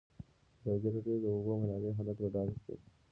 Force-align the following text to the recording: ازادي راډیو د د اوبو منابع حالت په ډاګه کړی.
ازادي 0.65 0.87
راډیو 0.95 1.17
د 1.21 1.23
د 1.23 1.25
اوبو 1.35 1.51
منابع 1.61 1.91
حالت 1.97 2.17
په 2.21 2.27
ډاګه 2.33 2.55
کړی. 2.65 2.79